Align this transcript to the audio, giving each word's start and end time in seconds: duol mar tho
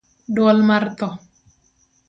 duol 0.35 0.59
mar 0.69 0.83
tho 0.97 1.11